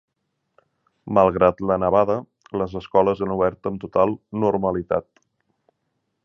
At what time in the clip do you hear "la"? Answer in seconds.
1.71-1.77